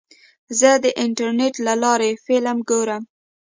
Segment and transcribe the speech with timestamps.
[0.59, 3.03] زه د انټرنیټ له لارې فلم ګورم.